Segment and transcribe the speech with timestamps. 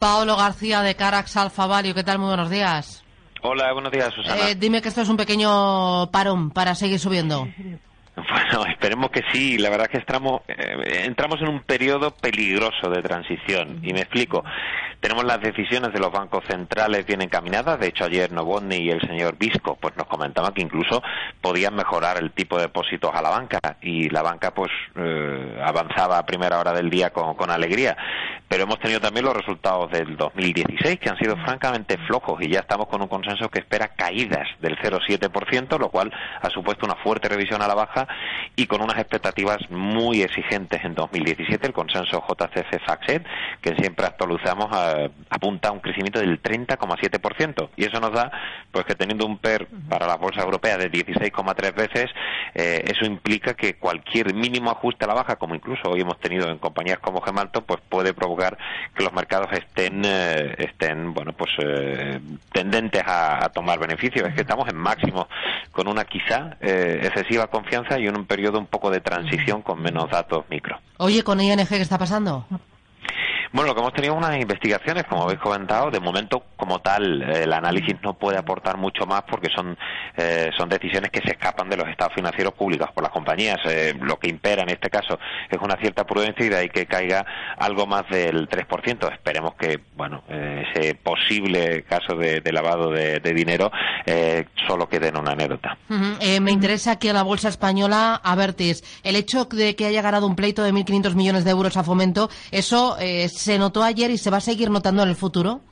[0.00, 2.18] Paolo García de Carax Alfa Value, ¿qué tal?
[2.18, 3.04] Muy buenos días.
[3.42, 4.48] Hola, buenos días, Susana.
[4.48, 7.46] Eh, dime que esto es un pequeño parón para seguir subiendo.
[8.30, 9.58] Bueno, esperemos que sí.
[9.58, 13.80] La verdad es que entramos, eh, entramos en un periodo peligroso de transición.
[13.82, 14.44] Y me explico.
[15.00, 17.80] Tenemos las decisiones de los bancos centrales bien encaminadas.
[17.80, 21.02] De hecho, ayer Novotny y el señor Visco pues nos comentaban que incluso
[21.40, 23.58] podían mejorar el tipo de depósitos a la banca.
[23.80, 27.96] Y la banca pues eh, avanzaba a primera hora del día con, con alegría.
[28.46, 32.60] Pero hemos tenido también los resultados del 2016 que han sido francamente flojos y ya
[32.60, 37.28] estamos con un consenso que espera caídas del 0,7%, lo cual ha supuesto una fuerte
[37.28, 38.08] revisión a la baja
[38.60, 41.66] y con unas expectativas muy exigentes en 2017.
[41.66, 43.24] El consenso JCC FACSET,
[43.62, 44.68] que siempre actualizamos,
[45.30, 47.70] apunta a un crecimiento del 30,7%.
[47.76, 48.30] Y eso nos da,
[48.70, 52.10] pues que teniendo un PER para la bolsa europea de 16,3 veces,
[52.54, 56.50] eh, eso implica que cualquier mínimo ajuste a la baja, como incluso hoy hemos tenido
[56.50, 58.58] en compañías como Gemalto, pues puede provocar
[58.94, 62.20] que los mercados estén, eh, estén bueno, pues eh,
[62.52, 64.28] tendentes a, tomar beneficios.
[64.28, 65.28] Es que estamos en máximo
[65.72, 70.10] con una quizá excesiva confianza y en un periodo un poco de transición con menos
[70.10, 70.78] datos micro.
[70.98, 72.46] Oye, con ING, ¿qué está pasando?
[73.52, 77.52] Bueno, lo que hemos tenido unas investigaciones, como habéis comentado, de momento como tal el
[77.52, 79.76] análisis no puede aportar mucho más porque son
[80.16, 83.58] eh, son decisiones que se escapan de los estados financieros públicos por las compañías.
[83.64, 86.86] Eh, lo que impera en este caso es una cierta prudencia y de ahí que
[86.86, 87.24] caiga
[87.56, 89.12] algo más del 3%.
[89.12, 93.70] Esperemos que, bueno, eh, ese posible caso de, lavado de, dinero
[94.66, 95.78] solo quede en una anécdota.
[95.88, 100.62] me interesa que la bolsa española, Avertis, el hecho de que haya ganado un pleito
[100.62, 104.36] de 1.500 millones de euros a fomento, eso es se notó ayer y se va
[104.36, 105.62] a seguir notando en el futuro?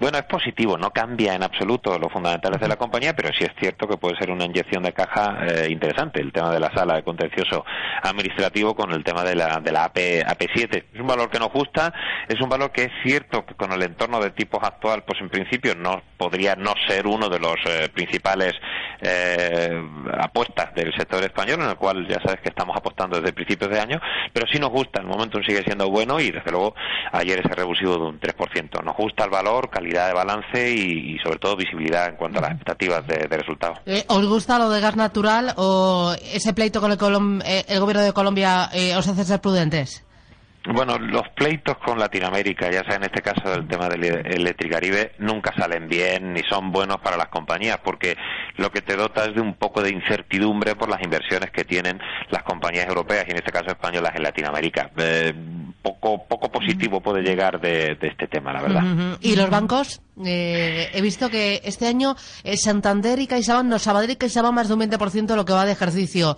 [0.00, 3.52] Bueno, es positivo, no cambia en absoluto los fundamentales de la compañía, pero sí es
[3.58, 6.96] cierto que puede ser una inyección de caja eh, interesante el tema de la sala
[6.96, 7.64] de contencioso
[8.02, 10.84] administrativo con el tema de la, de la AP, AP7.
[10.92, 11.92] Es un valor que nos gusta,
[12.28, 15.30] es un valor que es cierto que con el entorno de tipos actual, pues en
[15.30, 18.52] principio no podría no ser uno de los eh, principales
[19.00, 19.82] eh,
[20.18, 23.80] apuestas del sector español, en el cual ya sabes que estamos apostando desde principios de
[23.80, 24.00] año,
[24.32, 26.74] pero sí nos gusta, el momento sigue siendo bueno y desde luego
[27.12, 28.82] ayer ese revulsivo de un 3%.
[28.82, 32.50] Nos gusta el valor, calidad de balance y, sobre todo visibilidad en cuanto a las
[32.52, 33.78] expectativas de, resultados.
[33.86, 38.02] Eh, ¿Os gusta lo de gas natural o ese pleito con el, eh, el gobierno
[38.02, 40.04] de Colombia eh, os hace ser prudentes?
[40.66, 45.52] Bueno, los pleitos con Latinoamérica, ya sea en este caso del tema del Electricaribe, nunca
[45.54, 48.16] salen bien ni son buenos para las compañías, porque
[48.56, 52.00] lo que te dota es de un poco de incertidumbre por las inversiones que tienen
[52.30, 54.90] las compañías europeas y en este caso españolas en Latinoamérica.
[54.96, 55.34] Eh,
[55.84, 59.18] poco, poco positivo puede llegar de, este tema, la verdad.
[59.20, 60.00] ¿Y los bancos?
[60.24, 64.68] Eh, he visto que este año eh, Santander y CaixaBank, no, Sabadell y CaixaBank más
[64.68, 66.36] de un 20% de lo que va de ejercicio.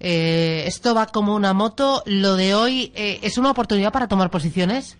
[0.00, 2.02] Eh, esto va como una moto.
[2.06, 4.96] Lo de hoy eh, es una oportunidad para tomar posiciones.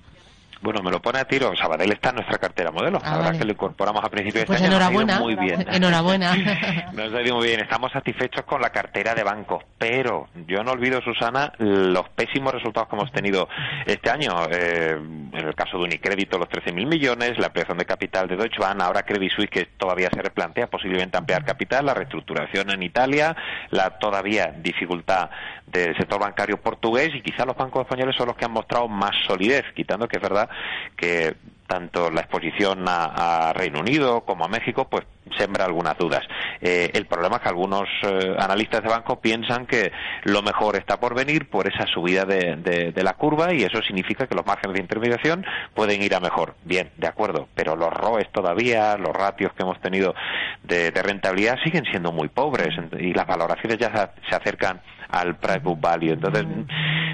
[0.60, 1.54] Bueno, me lo pone a tiro.
[1.56, 2.98] Sabadell está en nuestra cartera modelo.
[2.98, 5.18] la ah, verdad que lo incorporamos a principios de pues este enhorabuena.
[5.18, 5.64] muy bien.
[5.72, 6.34] Enhorabuena.
[6.92, 7.60] nos ha ido muy bien.
[7.60, 12.88] Estamos satisfechos con la cartera de bancos, pero yo no olvido, Susana, los pésimos resultados
[12.88, 13.48] que hemos tenido
[13.86, 14.32] este año.
[14.50, 14.96] Eh,
[15.36, 18.80] en el caso de Unicrédito, los 13.000 millones, la ampliación de capital de Deutsche Bank,
[18.80, 23.36] ahora Credit Suisse, que todavía se replantea posiblemente ampliar capital, la reestructuración en Italia,
[23.70, 25.30] la todavía dificultad
[25.66, 29.14] del sector bancario portugués y quizá los bancos españoles son los que han mostrado más
[29.26, 30.48] solidez, quitando que es verdad
[30.96, 31.36] que
[31.66, 35.04] tanto la exposición a, Reino Unido como a México, pues
[35.36, 36.22] sembra algunas dudas.
[36.60, 39.92] Eh, el problema es que algunos eh, analistas de banco piensan que
[40.24, 44.34] lo mejor está por venir por esa subida de, la curva y eso significa que
[44.34, 45.44] los márgenes de intermediación
[45.74, 46.54] pueden ir a mejor.
[46.64, 50.14] Bien, de acuerdo, pero los ROEs todavía, los ratios que hemos tenido
[50.62, 52.68] de, rentabilidad siguen siendo muy pobres
[52.98, 56.12] y las valoraciones ya se acercan al price book value.
[56.12, 56.44] Entonces,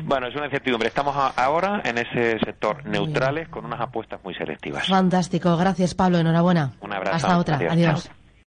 [0.05, 0.89] bueno, es una incertidumbre.
[0.89, 4.87] Estamos ahora en ese sector neutrales con unas apuestas muy selectivas.
[4.87, 5.57] Fantástico.
[5.57, 6.19] Gracias, Pablo.
[6.19, 6.73] Enhorabuena.
[6.81, 7.17] Un abrazo.
[7.17, 7.57] Hasta otra.
[7.57, 8.11] Adiós.